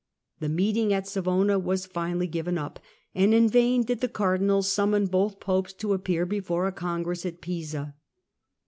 [0.39, 2.79] The meeting at Savona was finally given up
[3.13, 7.23] and in vain did the Cardinals sammon both Popes to appear before a Con gress
[7.23, 7.93] at Pisa.